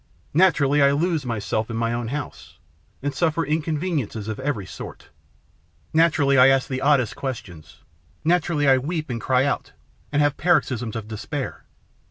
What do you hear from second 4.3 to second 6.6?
every sort. Naturally I